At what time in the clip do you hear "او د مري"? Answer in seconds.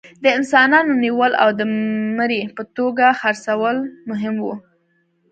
1.43-2.41